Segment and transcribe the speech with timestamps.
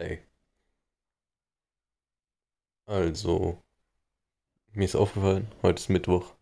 [0.00, 0.20] Hey.
[2.86, 3.60] Also,
[4.72, 6.34] mir ist aufgefallen, heute ist Mittwoch.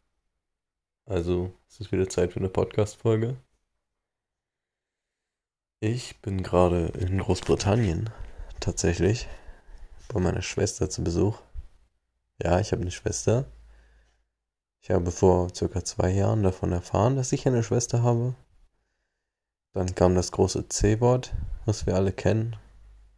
[1.07, 3.39] Also, es ist wieder Zeit für eine Podcast-Folge.
[5.81, 8.11] Ich bin gerade in Großbritannien,
[8.61, 9.27] tatsächlich,
[10.09, 11.41] bei meiner Schwester zu Besuch.
[12.43, 13.51] Ja, ich habe eine Schwester.
[14.83, 18.35] Ich habe vor circa zwei Jahren davon erfahren, dass ich eine Schwester habe.
[19.73, 21.35] Dann kam das große C-Wort,
[21.65, 22.57] was wir alle kennen.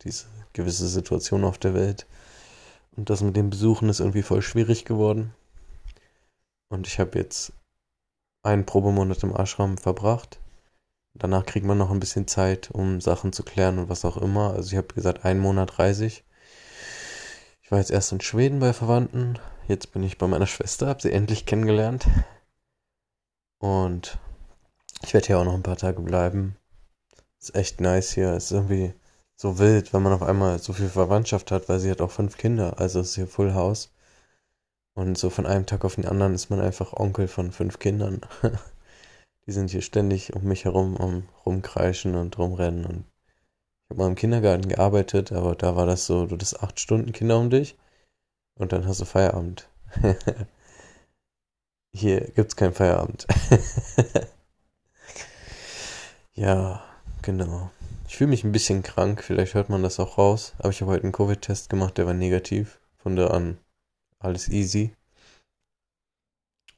[0.03, 2.07] Diese gewisse Situation auf der Welt.
[2.97, 5.35] Und das mit dem Besuchen ist irgendwie voll schwierig geworden.
[6.69, 7.53] Und ich habe jetzt
[8.43, 10.41] einen Probemonat im Ashram verbracht.
[11.15, 14.53] Danach kriegt man noch ein bisschen Zeit, um Sachen zu klären und was auch immer.
[14.55, 16.25] Also ich habe gesagt, einen Monat reise ich.
[17.63, 19.39] Ich war jetzt erst in Schweden bei Verwandten.
[19.67, 22.07] Jetzt bin ich bei meiner Schwester, habe sie endlich kennengelernt.
[23.59, 24.19] Und
[25.03, 26.57] ich werde hier auch noch ein paar Tage bleiben.
[27.41, 28.35] Ist echt nice hier.
[28.35, 28.95] Ist irgendwie
[29.41, 32.37] so wild, wenn man auf einmal so viel Verwandtschaft hat, weil sie hat auch fünf
[32.37, 32.81] Kinder.
[32.81, 33.91] Also ist hier Full House.
[34.95, 38.21] Und so von einem Tag auf den anderen ist man einfach Onkel von fünf Kindern.
[39.47, 42.85] Die sind hier ständig um mich herum, um rumkreischen und rumrennen.
[42.85, 43.05] Und
[43.85, 47.13] ich habe mal im Kindergarten gearbeitet, aber da war das so, du hast acht Stunden
[47.13, 47.79] Kinder um dich
[48.57, 49.69] und dann hast du Feierabend.
[51.93, 53.27] hier gibt's keinen Feierabend.
[56.35, 56.83] ja,
[57.23, 57.71] genau.
[58.09, 60.93] Ich fühle mich ein bisschen krank, vielleicht hört man das auch raus, aber ich habe
[60.93, 62.81] heute einen Covid-Test gemacht, der war negativ.
[62.97, 63.59] Von da an
[64.19, 64.95] alles easy.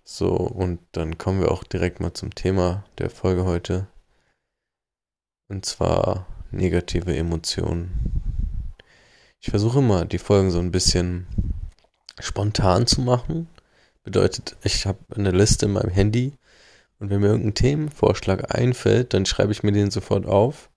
[0.05, 3.87] So, und dann kommen wir auch direkt mal zum Thema der Folge heute.
[5.48, 8.72] Und zwar negative Emotionen.
[9.41, 11.28] Ich versuche immer, die Folgen so ein bisschen
[12.19, 13.48] spontan zu machen.
[14.03, 16.34] Bedeutet, ich habe eine Liste in meinem Handy
[16.98, 20.70] und wenn mir irgendein Themenvorschlag einfällt, dann schreibe ich mir den sofort auf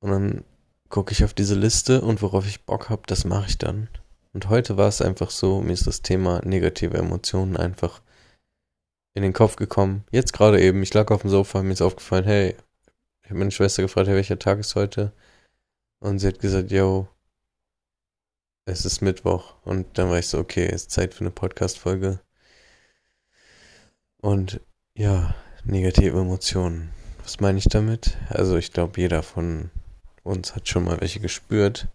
[0.00, 0.44] und dann
[0.88, 3.88] gucke ich auf diese Liste und worauf ich Bock habe, das mache ich dann.
[4.32, 8.02] Und heute war es einfach so, mir ist das Thema negative Emotionen einfach
[9.14, 10.04] in den Kopf gekommen.
[10.10, 12.54] Jetzt gerade eben, ich lag auf dem Sofa, mir ist aufgefallen, hey,
[13.22, 15.12] ich habe meine Schwester gefragt, hey, welcher Tag ist heute?
[16.00, 17.08] Und sie hat gesagt, yo,
[18.64, 19.56] es ist Mittwoch.
[19.64, 22.20] Und dann war ich so, okay, es ist Zeit für eine Podcast-Folge.
[24.20, 24.60] Und
[24.94, 25.34] ja,
[25.64, 26.90] negative Emotionen.
[27.22, 28.16] Was meine ich damit?
[28.28, 29.70] Also ich glaube, jeder von
[30.28, 31.88] uns hat schon mal welche gespürt.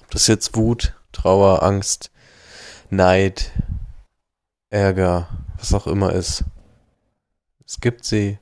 [0.00, 2.10] Ob das jetzt Wut, Trauer, Angst,
[2.90, 3.52] Neid,
[4.70, 6.44] Ärger, was auch immer ist.
[7.64, 8.38] Es gibt sie.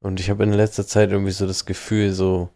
[0.00, 2.50] Und ich habe in letzter Zeit irgendwie so das Gefühl, so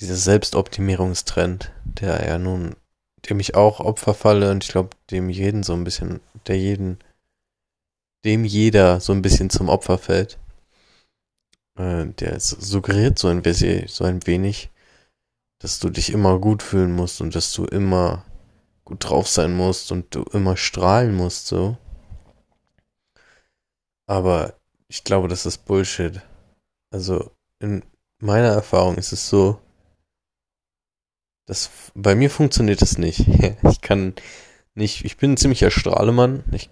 [0.00, 2.74] dieser Selbstoptimierungstrend, der ja nun,
[3.28, 6.98] dem ich auch Opfer falle und ich glaube, dem jeden so ein bisschen, der jeden,
[8.24, 10.39] dem jeder so ein bisschen zum Opfer fällt.
[11.80, 14.70] Äh, der suggeriert so ein, bisschen, so ein wenig,
[15.60, 18.26] dass du dich immer gut fühlen musst und dass du immer
[18.84, 21.78] gut drauf sein musst und du immer strahlen musst, so.
[24.06, 24.54] Aber
[24.88, 26.20] ich glaube, das ist Bullshit.
[26.92, 27.30] Also
[27.60, 27.82] in
[28.18, 29.58] meiner Erfahrung ist es so,
[31.46, 33.26] dass bei mir funktioniert das nicht.
[33.70, 34.14] Ich kann
[34.74, 36.44] nicht, ich bin ein ziemlicher Strahlemann.
[36.52, 36.68] Ich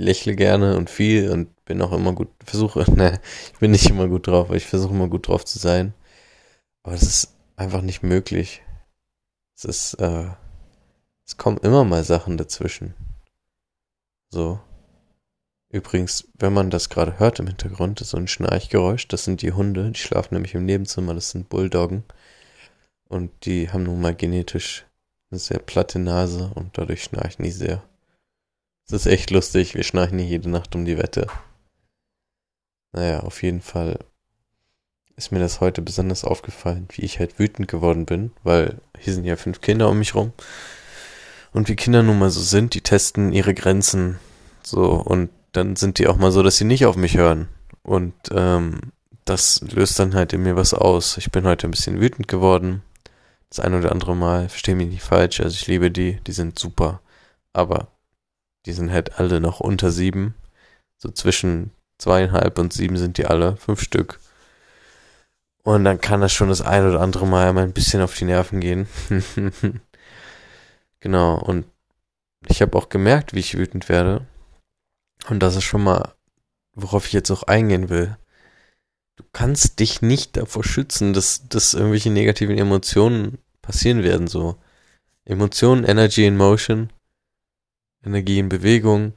[0.00, 3.20] lächle gerne und viel und bin auch immer gut, versuche, ne,
[3.52, 5.94] ich bin nicht immer gut drauf, aber ich versuche immer gut drauf zu sein.
[6.82, 8.62] Aber das ist einfach nicht möglich.
[9.56, 10.30] Es ist, äh,
[11.26, 12.94] es kommen immer mal Sachen dazwischen.
[14.30, 14.60] So.
[15.72, 19.06] Übrigens, wenn man das gerade hört im Hintergrund, ist so ein Schnarchgeräusch.
[19.06, 21.14] Das sind die Hunde, die schlafen nämlich im Nebenzimmer.
[21.14, 22.04] Das sind Bulldoggen.
[23.08, 24.86] Und die haben nun mal genetisch
[25.30, 27.82] eine sehr platte Nase und dadurch schnarchen die sehr.
[28.90, 29.76] Es ist echt lustig.
[29.76, 31.28] Wir schnarchen hier jede Nacht um die Wette.
[32.90, 34.00] Naja, auf jeden Fall
[35.14, 39.24] ist mir das heute besonders aufgefallen, wie ich halt wütend geworden bin, weil hier sind
[39.24, 40.32] ja fünf Kinder um mich rum.
[41.52, 44.18] Und wie Kinder nun mal so sind, die testen ihre Grenzen
[44.64, 47.46] so und dann sind die auch mal so, dass sie nicht auf mich hören.
[47.84, 48.80] Und ähm,
[49.24, 51.16] das löst dann halt in mir was aus.
[51.16, 52.82] Ich bin heute ein bisschen wütend geworden.
[53.50, 56.58] Das ein oder andere Mal, verstehe mich nicht falsch, also ich liebe die, die sind
[56.58, 57.00] super.
[57.52, 57.86] Aber
[58.66, 60.34] die sind halt alle noch unter sieben.
[60.96, 64.20] So zwischen zweieinhalb und sieben sind die alle, fünf Stück.
[65.62, 68.24] Und dann kann das schon das ein oder andere Mal mal ein bisschen auf die
[68.24, 68.88] Nerven gehen.
[71.00, 71.66] genau, und
[72.48, 74.26] ich habe auch gemerkt, wie ich wütend werde.
[75.28, 76.14] Und das ist schon mal,
[76.74, 78.16] worauf ich jetzt auch eingehen will.
[79.16, 84.56] Du kannst dich nicht davor schützen, dass, dass irgendwelche negativen Emotionen passieren werden, so.
[85.26, 86.90] Emotionen, Energy in Motion,
[88.04, 89.12] Energie in Bewegung,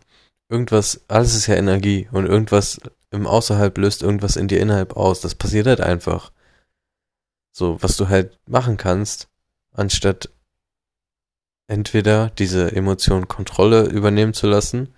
[0.49, 2.79] irgendwas, alles ist ja Energie und irgendwas
[3.11, 5.21] im Außerhalb löst irgendwas in dir innerhalb aus.
[5.21, 6.31] Das passiert halt einfach.
[7.51, 9.29] So, was du halt machen kannst,
[9.71, 10.29] anstatt
[11.67, 14.93] entweder diese Emotion Kontrolle übernehmen zu lassen,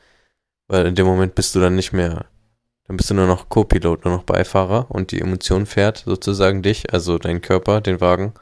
[0.68, 2.26] weil in dem Moment bist du dann nicht mehr,
[2.88, 6.94] dann bist du nur noch Co-Pilot, nur noch Beifahrer und die Emotion fährt sozusagen dich,
[6.94, 8.34] also dein Körper, den Wagen.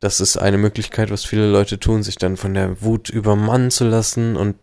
[0.00, 3.84] Das ist eine Möglichkeit, was viele Leute tun, sich dann von der Wut übermannen zu
[3.84, 4.56] lassen und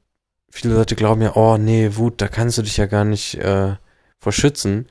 [0.49, 3.75] viele Leute glauben ja, oh nee, Wut, da kannst du dich ja gar nicht äh,
[4.17, 4.87] vor schützen.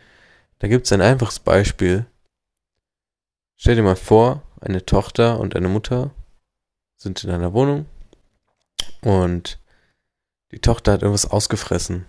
[0.60, 2.06] Da gibt es ein einfaches Beispiel.
[3.56, 6.12] Stell dir mal vor, eine Tochter und eine Mutter
[6.96, 7.87] sind in einer Wohnung
[9.02, 9.58] und
[10.52, 12.06] die Tochter hat irgendwas ausgefressen.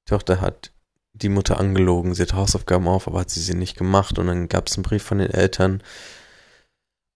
[0.00, 0.72] Die Tochter hat
[1.14, 4.48] die Mutter angelogen, sie hat Hausaufgaben auf, aber hat sie sie nicht gemacht und dann
[4.48, 5.82] gab es einen Brief von den Eltern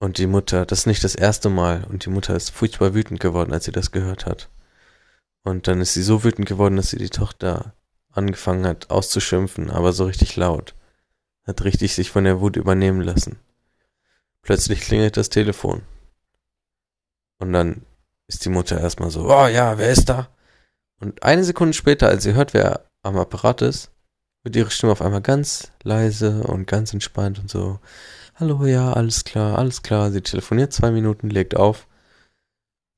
[0.06, 3.18] und die Mutter, das ist nicht das erste Mal und die Mutter ist furchtbar wütend
[3.18, 4.48] geworden, als sie das gehört hat.
[5.42, 7.74] Und dann ist sie so wütend geworden, dass sie die Tochter
[8.12, 10.76] angefangen hat auszuschimpfen, aber so richtig laut.
[11.44, 13.40] Hat richtig sich von der Wut übernehmen lassen.
[14.42, 15.82] Plötzlich klingelt das Telefon.
[17.38, 17.82] Und dann
[18.28, 20.28] ist die Mutter erstmal so, oh ja, wer ist da?
[21.00, 23.90] Und eine Sekunde später, als sie hört, wer am Apparat ist,
[24.44, 27.80] wird ihre Stimme auf einmal ganz leise und ganz entspannt und so,
[28.38, 30.10] hallo, ja, alles klar, alles klar.
[30.10, 31.86] Sie telefoniert zwei Minuten, legt auf.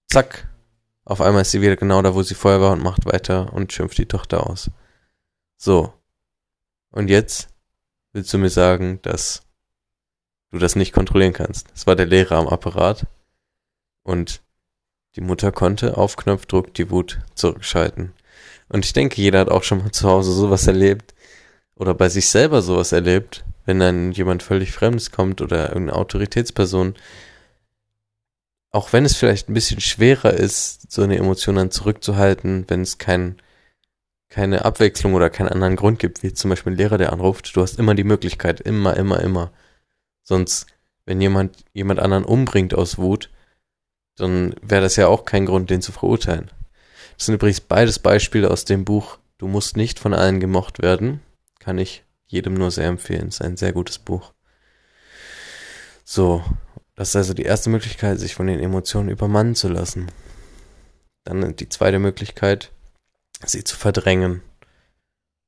[0.08, 0.48] Zack.
[1.04, 3.72] Auf einmal ist sie wieder genau da, wo sie vorher war und macht weiter und
[3.72, 4.70] schimpft die Tochter aus.
[5.56, 5.92] So.
[6.90, 7.48] Und jetzt
[8.12, 9.42] willst du mir sagen, dass
[10.50, 11.68] du das nicht kontrollieren kannst.
[11.74, 13.06] Es war der Lehrer am Apparat
[14.02, 14.42] und
[15.16, 18.12] die Mutter konnte auf Knopfdruck die Wut zurückschalten.
[18.68, 21.14] Und ich denke, jeder hat auch schon mal zu Hause sowas erlebt
[21.74, 26.94] oder bei sich selber sowas erlebt, wenn dann jemand völlig Fremdes kommt oder irgendeine Autoritätsperson.
[28.70, 32.98] Auch wenn es vielleicht ein bisschen schwerer ist, so eine Emotion dann zurückzuhalten, wenn es
[32.98, 33.36] kein,
[34.30, 37.54] keine Abwechslung oder keinen anderen Grund gibt, wie zum Beispiel ein Lehrer, der anruft.
[37.54, 39.52] Du hast immer die Möglichkeit, immer, immer, immer.
[40.22, 40.66] Sonst,
[41.04, 43.30] wenn jemand jemand anderen umbringt aus Wut,
[44.16, 46.50] dann wäre das ja auch kein Grund, den zu verurteilen.
[47.16, 51.20] Das sind übrigens beides Beispiele aus dem Buch Du musst nicht von allen gemocht werden.
[51.60, 53.28] Kann ich jedem nur sehr empfehlen.
[53.28, 54.32] Ist ein sehr gutes Buch.
[56.04, 56.44] So,
[56.94, 60.10] das ist also die erste Möglichkeit, sich von den Emotionen übermannen zu lassen.
[61.24, 62.70] Dann die zweite Möglichkeit,
[63.44, 64.42] sie zu verdrängen.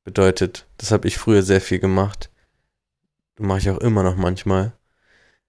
[0.04, 2.30] Bedeutet, das habe ich früher sehr viel gemacht.
[3.38, 4.72] Mache ich auch immer noch manchmal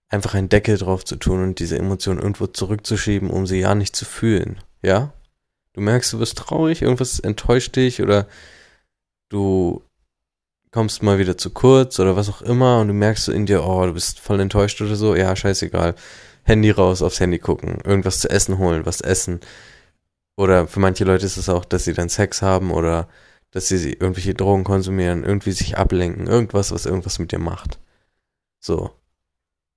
[0.08, 3.96] einfach einen Deckel drauf zu tun und diese Emotionen irgendwo zurückzuschieben, um sie ja nicht
[3.96, 4.62] zu fühlen.
[4.82, 5.14] Ja?
[5.74, 8.28] Du merkst, du wirst traurig, irgendwas enttäuscht dich oder
[9.30, 9.84] du
[10.72, 13.64] kommst mal wieder zu kurz oder was auch immer und du merkst so in dir,
[13.66, 15.16] oh, du bist voll enttäuscht oder so.
[15.16, 15.96] Ja, scheißegal.
[16.44, 19.42] Handy raus, aufs Handy gucken, irgendwas zu essen holen, was essen.
[20.38, 23.08] Oder für manche Leute ist es auch, dass sie dann Sex haben oder
[23.52, 27.80] dass sie irgendwelche Drogen konsumieren, irgendwie sich ablenken, irgendwas, was irgendwas mit dir macht.
[28.60, 28.92] So.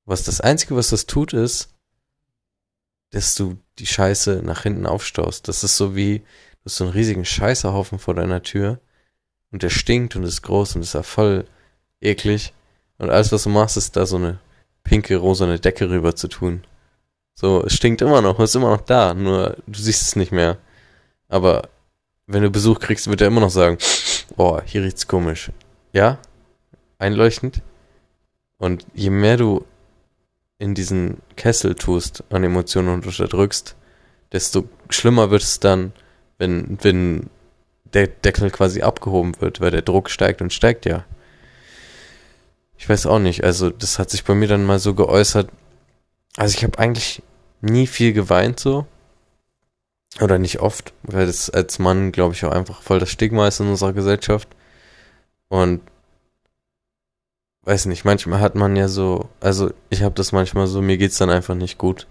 [0.07, 1.75] Was das Einzige, was das tut, ist,
[3.11, 5.49] dass du die Scheiße nach hinten aufstaust.
[5.49, 8.81] Das ist so wie, du hast so einen riesigen Scheißerhaufen vor deiner Tür
[9.55, 11.45] und der stinkt und ist groß und ist ja voll
[12.01, 12.53] eklig.
[12.99, 14.41] Und alles, was du machst, ist da so eine
[14.83, 16.65] pinke, rosane Decke rüber zu tun.
[17.37, 20.33] So, es stinkt immer noch, es ist immer noch da, nur du siehst es nicht
[20.33, 20.59] mehr.
[21.29, 21.69] Aber
[22.27, 23.79] wenn du Besuch kriegst, wird er immer noch sagen,
[24.37, 25.53] boah, hier riecht's komisch.
[25.93, 26.19] Ja?
[26.99, 27.63] Einleuchtend?
[28.59, 29.65] Und je mehr du
[30.59, 33.77] in diesen Kessel tust an Emotionen und unterdrückst,
[34.33, 35.93] desto schlimmer wird es dann,
[36.39, 37.31] wenn, wenn
[37.95, 41.05] der Deckel quasi abgehoben wird, weil der Druck steigt und steigt ja.
[42.77, 45.49] Ich weiß auch nicht, also das hat sich bei mir dann mal so geäußert.
[46.37, 47.23] Also ich habe eigentlich
[47.61, 48.87] nie viel geweint so.
[50.21, 53.61] Oder nicht oft, weil das als Mann, glaube ich, auch einfach voll das Stigma ist
[53.61, 54.49] in unserer Gesellschaft.
[55.49, 55.81] Und
[57.63, 61.19] weiß nicht, manchmal hat man ja so, also ich habe das manchmal so, mir geht's
[61.19, 62.07] dann einfach nicht gut.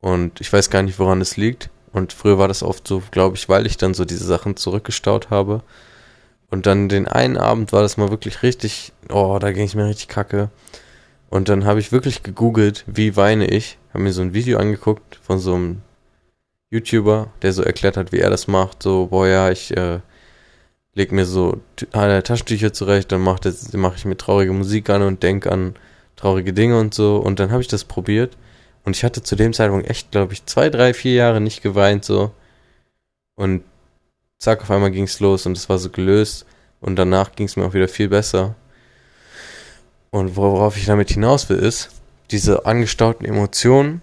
[0.00, 1.70] Und ich weiß gar nicht, woran es liegt.
[1.94, 5.30] Und früher war das oft so, glaube ich, weil ich dann so diese Sachen zurückgestaut
[5.30, 5.62] habe.
[6.50, 9.86] Und dann den einen Abend war das mal wirklich richtig, oh, da ging es mir
[9.86, 10.50] richtig kacke.
[11.30, 13.78] Und dann habe ich wirklich gegoogelt, wie weine ich.
[13.90, 15.82] Habe mir so ein Video angeguckt von so einem
[16.70, 18.82] YouTuber, der so erklärt hat, wie er das macht.
[18.82, 20.00] So, boah, ja, ich äh,
[20.94, 21.60] leg mir so
[21.92, 25.76] Taschentücher zurecht, dann mache mach ich mir traurige Musik an und denk an
[26.16, 27.18] traurige Dinge und so.
[27.18, 28.36] Und dann habe ich das probiert.
[28.84, 32.04] Und ich hatte zu dem Zeitpunkt echt, glaube ich, zwei, drei, vier Jahre nicht geweint
[32.04, 32.32] so.
[33.34, 33.64] Und
[34.38, 36.46] zack, auf einmal ging's los und es war so gelöst.
[36.80, 38.54] Und danach ging's mir auch wieder viel besser.
[40.10, 41.90] Und worauf ich damit hinaus will, ist,
[42.30, 44.02] diese angestauten Emotionen,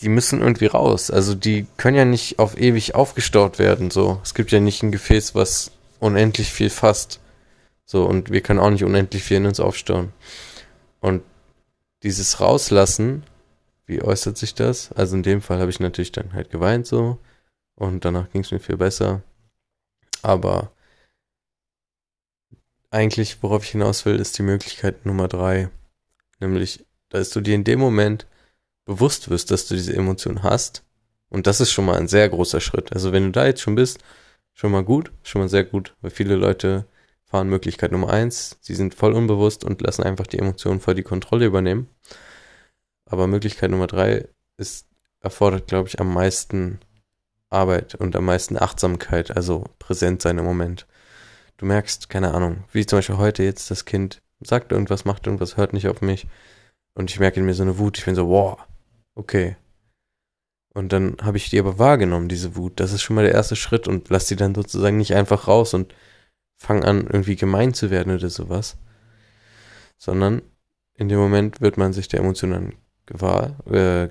[0.00, 1.10] die müssen irgendwie raus.
[1.10, 3.90] Also die können ja nicht auf ewig aufgestaut werden.
[3.90, 5.70] So, es gibt ja nicht ein Gefäß, was
[6.00, 7.20] unendlich viel fasst.
[7.84, 10.12] So, und wir können auch nicht unendlich viel in uns aufstauen.
[11.00, 11.22] Und
[12.02, 13.22] dieses Rauslassen
[13.92, 14.90] wie äußert sich das?
[14.92, 17.18] Also in dem Fall habe ich natürlich dann halt geweint so
[17.76, 19.22] und danach ging es mir viel besser.
[20.22, 20.72] Aber
[22.90, 25.68] eigentlich, worauf ich hinaus will, ist die Möglichkeit Nummer drei.
[26.40, 28.26] Nämlich, dass du dir in dem Moment
[28.86, 30.84] bewusst wirst, dass du diese Emotion hast.
[31.28, 32.92] Und das ist schon mal ein sehr großer Schritt.
[32.92, 34.00] Also wenn du da jetzt schon bist,
[34.54, 36.86] schon mal gut, schon mal sehr gut, weil viele Leute
[37.24, 41.02] fahren Möglichkeit Nummer eins, sie sind voll unbewusst und lassen einfach die Emotionen voll die
[41.02, 41.88] Kontrolle übernehmen.
[43.12, 44.26] Aber Möglichkeit Nummer drei
[44.56, 44.86] ist,
[45.20, 46.80] erfordert, glaube ich, am meisten
[47.50, 50.86] Arbeit und am meisten Achtsamkeit, also präsent sein im Moment.
[51.58, 55.58] Du merkst, keine Ahnung, wie zum Beispiel heute jetzt das Kind sagt irgendwas, macht irgendwas,
[55.58, 56.26] hört nicht auf mich.
[56.94, 57.98] Und ich merke in mir so eine Wut.
[57.98, 58.58] Ich bin so, wow,
[59.14, 59.56] okay.
[60.72, 62.80] Und dann habe ich die aber wahrgenommen, diese Wut.
[62.80, 65.74] Das ist schon mal der erste Schritt und lass die dann sozusagen nicht einfach raus
[65.74, 65.94] und
[66.56, 68.78] fang an, irgendwie gemein zu werden oder sowas.
[69.98, 70.40] Sondern
[70.94, 72.72] in dem Moment wird man sich der Emotionen
[73.12, 74.08] gewahr, äh,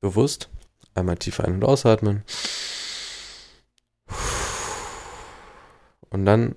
[0.00, 0.48] bewusst.
[0.94, 2.22] Einmal tief ein- und ausatmen.
[6.10, 6.54] Und dann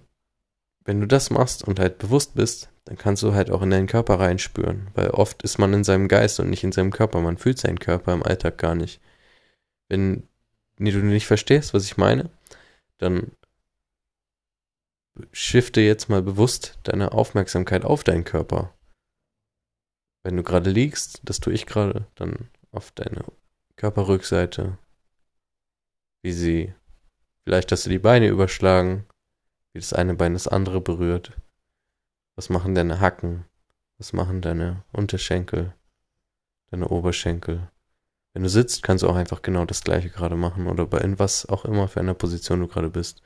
[0.85, 3.87] wenn du das machst und halt bewusst bist, dann kannst du halt auch in deinen
[3.87, 7.19] Körper reinspüren, weil oft ist man in seinem Geist und nicht in seinem Körper.
[7.19, 9.01] Man fühlt seinen Körper im Alltag gar nicht.
[9.89, 10.27] Wenn
[10.77, 12.29] nee, du nicht verstehst, was ich meine,
[12.99, 13.31] dann
[15.31, 18.71] shifte jetzt mal bewusst deine Aufmerksamkeit auf deinen Körper.
[20.25, 23.23] Wenn du gerade liegst, das tue ich gerade, dann auf deine
[23.75, 24.75] Körperrückseite,
[26.23, 26.73] wie sie,
[27.43, 29.05] vielleicht hast du die Beine überschlagen,
[29.71, 31.33] wie das eine Bein das andere berührt.
[32.35, 33.45] Was machen deine Hacken?
[33.99, 35.75] Was machen deine Unterschenkel?
[36.71, 37.69] Deine Oberschenkel?
[38.33, 41.19] Wenn du sitzt, kannst du auch einfach genau das gleiche gerade machen oder bei in
[41.19, 43.21] was auch immer für einer Position du gerade bist.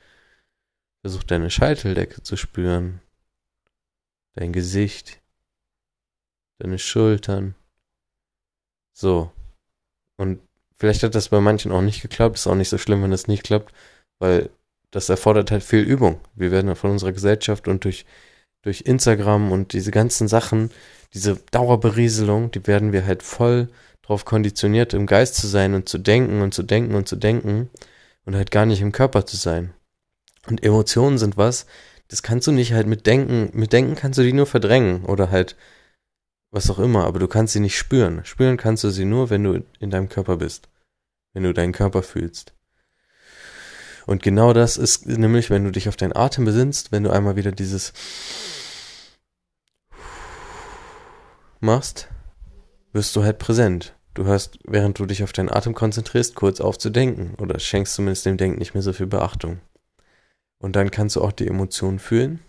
[1.00, 3.00] Versuch deine Scheiteldecke zu spüren,
[4.34, 5.22] dein Gesicht,
[6.60, 7.54] deine Schultern.
[8.92, 9.30] So.
[10.16, 10.40] Und
[10.76, 13.28] vielleicht hat das bei manchen auch nicht geklappt, ist auch nicht so schlimm, wenn das
[13.28, 13.72] nicht klappt,
[14.18, 14.50] weil
[14.90, 16.20] das erfordert halt viel Übung.
[16.34, 18.04] Wir werden von unserer Gesellschaft und durch,
[18.62, 20.70] durch Instagram und diese ganzen Sachen,
[21.14, 23.68] diese Dauerberieselung, die werden wir halt voll
[24.02, 27.70] drauf konditioniert, im Geist zu sein und zu denken und zu denken und zu denken
[28.24, 29.72] und halt gar nicht im Körper zu sein.
[30.48, 31.66] Und Emotionen sind was,
[32.08, 35.30] das kannst du nicht halt mit Denken, mit Denken kannst du die nur verdrängen oder
[35.30, 35.56] halt
[36.50, 38.24] was auch immer, aber du kannst sie nicht spüren.
[38.24, 40.68] Spüren kannst du sie nur, wenn du in deinem Körper bist,
[41.32, 42.54] wenn du deinen Körper fühlst.
[44.06, 47.36] Und genau das ist nämlich, wenn du dich auf deinen Atem besinnst, wenn du einmal
[47.36, 47.92] wieder dieses
[51.60, 52.08] machst,
[52.92, 53.94] wirst du halt präsent.
[54.14, 57.94] Du hörst, während du dich auf deinen Atem konzentrierst, kurz auf zu denken oder schenkst
[57.94, 59.60] zumindest dem Denken nicht mehr so viel Beachtung.
[60.58, 62.40] Und dann kannst du auch die Emotionen fühlen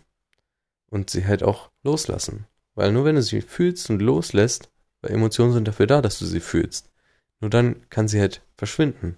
[0.90, 2.48] und sie halt auch loslassen.
[2.82, 4.72] Weil nur wenn du sie fühlst und loslässt,
[5.02, 6.90] weil Emotionen sind dafür da, dass du sie fühlst,
[7.40, 9.18] nur dann kann sie halt verschwinden.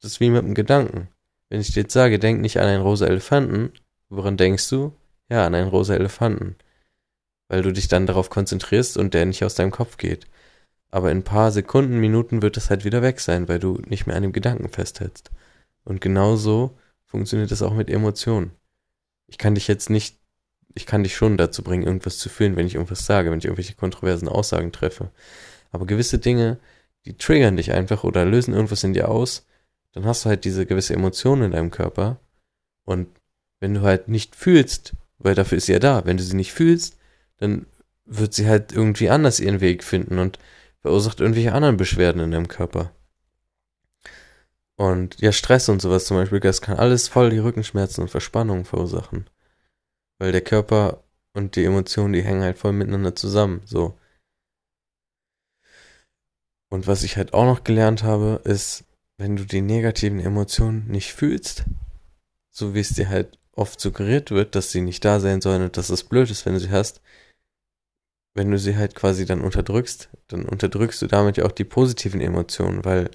[0.00, 1.08] Das ist wie mit einem Gedanken.
[1.48, 3.72] Wenn ich dir jetzt sage, denk nicht an einen rosa Elefanten,
[4.10, 4.94] woran denkst du?
[5.28, 6.54] Ja, an einen rosa Elefanten.
[7.48, 10.28] Weil du dich dann darauf konzentrierst und der nicht aus deinem Kopf geht.
[10.92, 14.06] Aber in ein paar Sekunden, Minuten wird es halt wieder weg sein, weil du nicht
[14.06, 15.32] mehr an dem Gedanken festhältst.
[15.82, 18.52] Und genauso funktioniert es auch mit Emotionen.
[19.26, 20.19] Ich kann dich jetzt nicht,
[20.74, 23.44] ich kann dich schon dazu bringen, irgendwas zu fühlen, wenn ich irgendwas sage, wenn ich
[23.44, 25.10] irgendwelche kontroversen Aussagen treffe.
[25.72, 26.58] Aber gewisse Dinge,
[27.04, 29.46] die triggern dich einfach oder lösen irgendwas in dir aus,
[29.92, 32.20] dann hast du halt diese gewisse Emotion in deinem Körper.
[32.84, 33.08] Und
[33.58, 36.52] wenn du halt nicht fühlst, weil dafür ist sie ja da, wenn du sie nicht
[36.52, 36.98] fühlst,
[37.38, 37.66] dann
[38.04, 40.38] wird sie halt irgendwie anders ihren Weg finden und
[40.80, 42.92] verursacht irgendwelche anderen Beschwerden in deinem Körper.
[44.76, 48.64] Und ja, Stress und sowas zum Beispiel, das kann alles voll die Rückenschmerzen und Verspannungen
[48.64, 49.26] verursachen.
[50.20, 53.98] Weil der Körper und die Emotionen, die hängen halt voll miteinander zusammen, so.
[56.68, 58.84] Und was ich halt auch noch gelernt habe, ist,
[59.16, 61.64] wenn du die negativen Emotionen nicht fühlst,
[62.50, 65.76] so wie es dir halt oft suggeriert wird, dass sie nicht da sein sollen und
[65.76, 67.00] dass es blöd ist, wenn du sie hast,
[68.34, 72.20] wenn du sie halt quasi dann unterdrückst, dann unterdrückst du damit ja auch die positiven
[72.20, 73.10] Emotionen, weil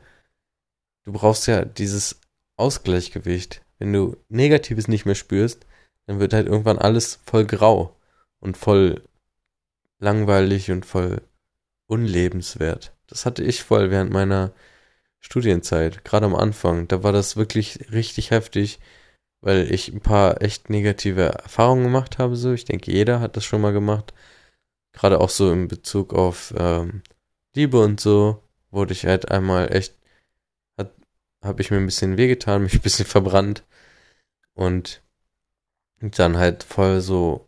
[1.04, 2.20] du brauchst ja dieses
[2.58, 3.64] Ausgleichgewicht.
[3.78, 5.66] Wenn du Negatives nicht mehr spürst,
[6.08, 7.96] dann wird halt irgendwann alles voll grau
[8.40, 9.04] und voll
[10.00, 11.22] langweilig und voll
[11.88, 12.94] unlebenswert.
[13.08, 14.54] Das hatte ich voll während meiner
[15.20, 18.80] Studienzeit, gerade am Anfang, da war das wirklich richtig heftig,
[19.42, 22.36] weil ich ein paar echt negative Erfahrungen gemacht habe.
[22.36, 24.14] So, ich denke, jeder hat das schon mal gemacht.
[24.94, 27.02] Gerade auch so in Bezug auf ähm,
[27.56, 29.96] Liebe und so, wurde ich halt einmal echt,
[31.44, 33.64] habe ich mir ein bisschen wehgetan, mich ein bisschen verbrannt
[34.54, 35.02] und
[36.02, 37.48] dann halt voll so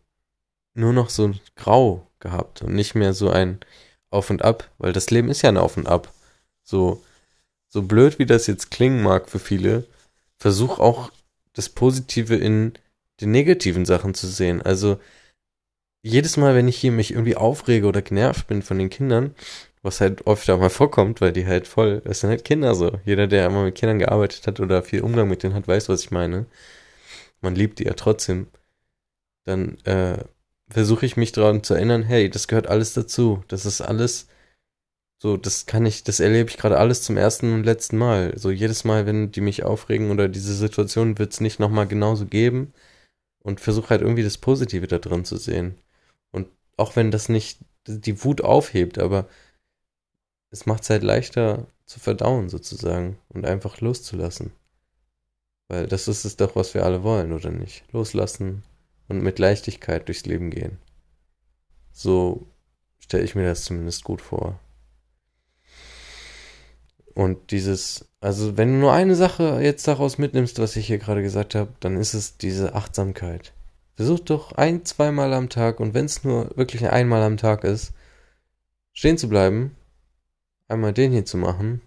[0.74, 3.60] nur noch so grau gehabt und nicht mehr so ein
[4.10, 6.13] Auf und Ab, weil das Leben ist ja ein Auf und Ab.
[6.63, 7.04] So,
[7.68, 9.86] so blöd wie das jetzt klingen mag für viele,
[10.38, 11.12] versuch auch
[11.54, 12.74] das Positive in
[13.22, 14.62] den negativen Sachen zu sehen.
[14.62, 15.00] Also
[16.04, 19.36] jedes Mal, wenn ich hier mich irgendwie aufrege oder genervt bin von den Kindern,
[19.82, 23.00] was halt öfter mal vorkommt, weil die halt voll, das sind halt Kinder so.
[23.06, 26.01] Jeder, der immer mit Kindern gearbeitet hat oder viel Umgang mit denen hat, weiß, was
[26.01, 26.46] ich meine.
[27.41, 28.48] Man liebt die ja trotzdem.
[29.46, 30.24] Dann äh,
[30.70, 33.44] versuche ich mich daran zu erinnern, hey, das gehört alles dazu.
[33.48, 34.27] Das ist alles
[35.20, 38.38] so, das kann ich, das erlebe ich gerade alles zum ersten und letzten Mal.
[38.38, 42.25] So jedes Mal, wenn die mich aufregen oder diese Situation wird es nicht nochmal genauso
[42.27, 42.74] geben
[43.39, 45.79] und versuche halt irgendwie das Positive da drin zu sehen.
[46.32, 49.27] Und auch wenn das nicht die Wut aufhebt, aber
[50.51, 54.51] es macht es halt leichter zu verdauen sozusagen und einfach loszulassen.
[55.68, 57.84] Weil das ist es doch, was wir alle wollen, oder nicht?
[57.92, 58.64] Loslassen
[59.08, 60.78] und mit Leichtigkeit durchs Leben gehen.
[61.92, 62.48] So
[63.00, 64.60] stelle ich mir das zumindest gut vor.
[67.14, 71.24] Und dieses, also wenn du nur eine Sache jetzt daraus mitnimmst, was ich hier gerade
[71.24, 73.54] gesagt habe, dann ist es diese Achtsamkeit.
[73.96, 77.94] Versuch doch ein, zweimal am Tag und wenn es nur wirklich einmal am Tag ist,
[78.94, 79.76] stehen zu bleiben,
[80.68, 81.82] einmal den hier zu machen.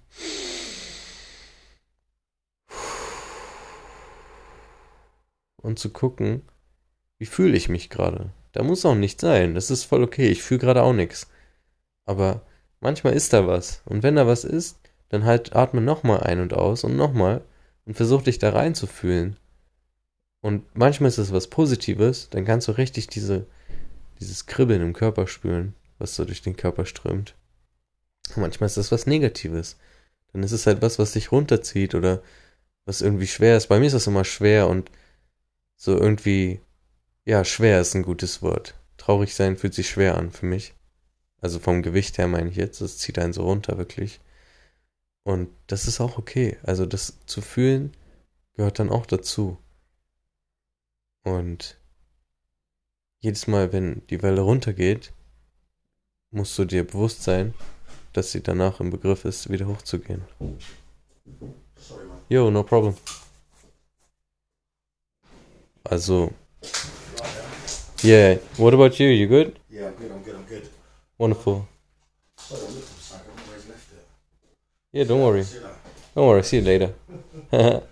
[5.63, 6.43] Und zu gucken,
[7.19, 8.33] wie fühle ich mich gerade.
[8.53, 9.55] Da muss auch nichts sein.
[9.55, 10.29] Das ist voll okay.
[10.29, 11.29] Ich fühle gerade auch nichts.
[12.07, 12.43] Aber
[12.81, 13.83] manchmal ist da was.
[13.85, 14.79] Und wenn da was ist,
[15.11, 17.43] dann halt atme nochmal ein und aus und nochmal
[17.85, 19.37] und versuch dich da reinzufühlen.
[20.41, 23.47] Und manchmal ist es was Positives, dann kannst du richtig diese,
[24.21, 27.35] dieses Kribbeln im Körper spüren, was so durch den Körper strömt.
[28.35, 29.77] Und manchmal ist das was Negatives.
[30.33, 32.23] Dann ist es halt was, was dich runterzieht oder
[32.87, 33.67] was irgendwie schwer ist.
[33.67, 34.91] Bei mir ist das immer schwer und
[35.81, 36.61] so irgendwie,
[37.25, 38.75] ja, schwer ist ein gutes Wort.
[38.99, 40.75] Traurig sein fühlt sich schwer an für mich.
[41.41, 44.21] Also vom Gewicht her meine ich jetzt, das zieht einen so runter wirklich.
[45.23, 46.59] Und das ist auch okay.
[46.63, 47.97] Also das zu fühlen
[48.53, 49.57] gehört dann auch dazu.
[51.23, 51.79] Und
[53.21, 55.15] jedes Mal, wenn die Welle runtergeht,
[56.31, 57.55] musst du dir bewusst sein,
[58.13, 60.25] dass sie danach im Begriff ist, wieder hochzugehen.
[61.77, 62.19] Sorry, man.
[62.29, 62.95] Yo, no problem.
[65.91, 66.33] Also.
[68.05, 68.39] Yeah.
[68.57, 69.09] What about you?
[69.09, 69.59] You good?
[69.69, 70.13] Yeah, I'm good.
[70.13, 70.35] I'm good.
[70.37, 70.69] I'm good.
[71.19, 71.69] Wonderful.
[74.93, 75.45] Yeah, don't worry.
[76.15, 76.45] Don't worry.
[76.45, 76.95] See you later.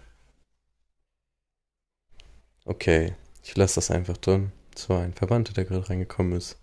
[2.67, 3.15] okay.
[3.43, 4.53] Ich lasse das einfach drin.
[4.77, 6.57] Es war ein Verwandter, der gerade reingekommen ist.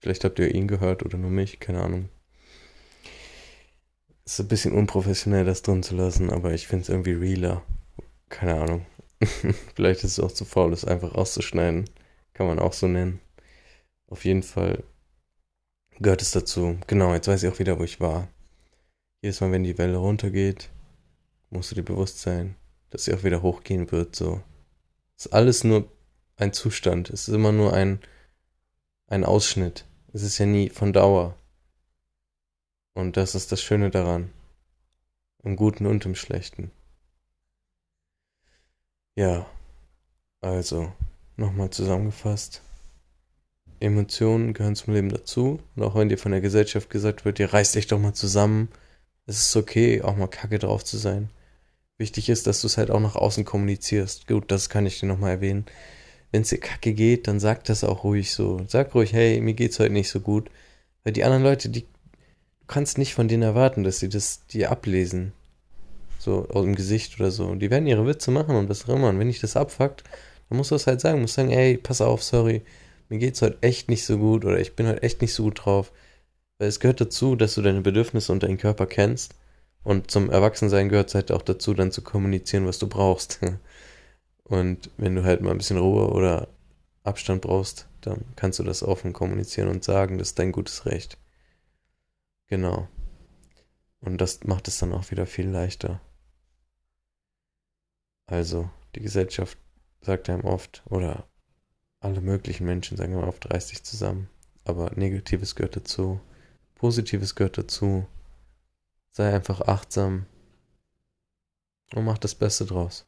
[0.00, 2.08] Vielleicht habt ihr ihn gehört oder nur mich, keine Ahnung.
[4.24, 7.62] Ist ein bisschen unprofessionell, das drin zu lassen, aber ich finde es irgendwie realer.
[8.30, 8.86] Keine Ahnung.
[9.74, 11.88] Vielleicht ist es auch zu faul, das einfach auszuschneiden.
[12.34, 13.20] Kann man auch so nennen.
[14.08, 14.84] Auf jeden Fall
[15.98, 16.78] gehört es dazu.
[16.86, 18.28] Genau, jetzt weiß ich auch wieder, wo ich war.
[19.22, 20.70] Jedes Mal, wenn die Welle runtergeht,
[21.50, 22.56] musst du dir bewusst sein,
[22.90, 24.14] dass sie auch wieder hochgehen wird.
[24.14, 24.42] So.
[25.16, 25.90] Es ist alles nur
[26.36, 27.10] ein Zustand.
[27.10, 28.00] Es ist immer nur ein,
[29.06, 29.86] ein Ausschnitt.
[30.12, 31.34] Es ist ja nie von Dauer.
[32.94, 34.30] Und das ist das Schöne daran.
[35.42, 36.70] Im Guten und im Schlechten.
[39.16, 39.46] Ja,
[40.42, 40.92] also,
[41.36, 42.60] nochmal zusammengefasst.
[43.80, 45.60] Emotionen gehören zum Leben dazu.
[45.74, 48.68] Und auch wenn dir von der Gesellschaft gesagt wird, ihr reißt dich doch mal zusammen,
[49.26, 51.30] es ist okay, auch mal kacke drauf zu sein.
[51.98, 54.26] Wichtig ist, dass du es halt auch nach außen kommunizierst.
[54.28, 55.64] Gut, das kann ich dir nochmal erwähnen.
[56.30, 58.64] Wenn es dir kacke geht, dann sag das auch ruhig so.
[58.68, 60.50] Sag ruhig, hey, mir geht's heute nicht so gut.
[61.04, 64.70] Weil die anderen Leute, die, du kannst nicht von denen erwarten, dass sie das dir
[64.70, 65.32] ablesen.
[66.26, 67.54] So aus dem Gesicht oder so.
[67.54, 69.10] Die werden ihre Witze machen und was auch immer.
[69.10, 70.02] Und wenn ich das abfuckt,
[70.48, 71.18] dann musst du das halt sagen.
[71.18, 72.62] Du musst sagen, ey, pass auf, sorry,
[73.08, 75.64] mir geht's heute echt nicht so gut oder ich bin heute echt nicht so gut
[75.64, 75.92] drauf.
[76.58, 79.36] Weil es gehört dazu, dass du deine Bedürfnisse und deinen Körper kennst.
[79.84, 83.40] Und zum Erwachsensein gehört es halt auch dazu, dann zu kommunizieren, was du brauchst.
[84.42, 86.48] Und wenn du halt mal ein bisschen Ruhe oder
[87.04, 91.18] Abstand brauchst, dann kannst du das offen kommunizieren und sagen, das ist dein gutes Recht.
[92.46, 92.88] Genau.
[94.00, 96.00] Und das macht es dann auch wieder viel leichter.
[98.26, 99.58] Also, die Gesellschaft
[100.00, 101.28] sagt einem oft, oder
[102.00, 104.28] alle möglichen Menschen sagen immer oft, reiß dich zusammen.
[104.64, 106.20] Aber Negatives gehört dazu.
[106.74, 108.06] Positives gehört dazu.
[109.12, 110.26] Sei einfach achtsam
[111.94, 113.06] und mach das Beste draus.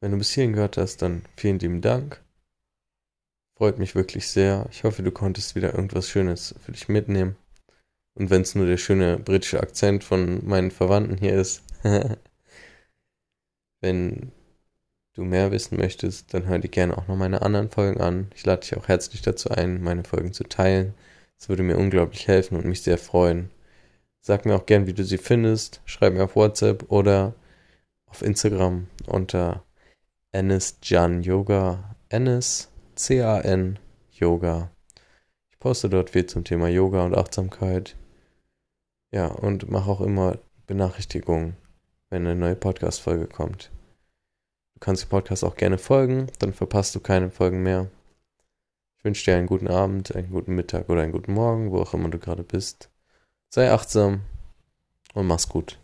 [0.00, 2.22] Wenn du bis hierhin gehört hast, dann vielen lieben Dank.
[3.56, 4.66] Freut mich wirklich sehr.
[4.70, 7.36] Ich hoffe, du konntest wieder irgendwas Schönes für dich mitnehmen.
[8.14, 11.62] Und wenn es nur der schöne britische Akzent von meinen Verwandten hier ist.
[13.80, 14.32] wenn
[15.14, 18.30] du mehr wissen möchtest, dann hör dir gerne auch noch meine anderen Folgen an.
[18.34, 20.94] Ich lade dich auch herzlich dazu ein, meine Folgen zu teilen.
[21.38, 23.50] Es würde mir unglaublich helfen und mich sehr freuen.
[24.20, 25.80] Sag mir auch gern, wie du sie findest.
[25.84, 27.34] Schreib mir auf WhatsApp oder
[28.06, 29.64] auf Instagram unter
[30.32, 31.96] Ennis Jan Yoga.
[32.08, 33.78] Ennis C-A-N
[34.12, 34.70] Yoga.
[35.50, 37.96] Ich poste dort viel zum Thema Yoga und Achtsamkeit.
[39.12, 41.56] Ja, und mache auch immer Benachrichtigungen,
[42.10, 43.70] wenn eine neue Podcast-Folge kommt.
[44.74, 47.88] Du kannst dem Podcast auch gerne folgen, dann verpasst du keine Folgen mehr.
[48.98, 51.94] Ich wünsche dir einen guten Abend, einen guten Mittag oder einen guten Morgen, wo auch
[51.94, 52.90] immer du gerade bist.
[53.48, 54.22] Sei achtsam
[55.14, 55.78] und mach's gut.